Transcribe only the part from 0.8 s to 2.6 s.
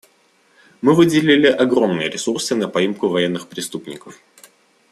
Мы выделили огромные ресурсы